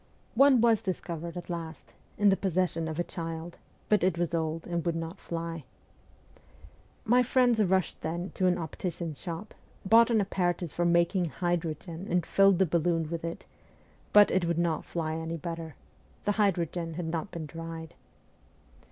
[0.33, 4.65] One was discovered at last, in the possession of a child, but it was old
[4.65, 5.63] and would not fly.
[7.05, 9.53] My friends rushed then to an optician's shop,
[9.85, 13.45] bought an apparatus for making hydrogen, and filled the balloon with it;
[14.11, 15.75] but it would not fly any better:
[16.25, 17.93] the hydrogen had not been dried.